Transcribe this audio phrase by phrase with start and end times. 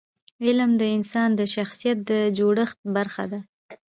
[0.45, 3.39] علم د انسان د شخصیت د جوړښت برخه ده.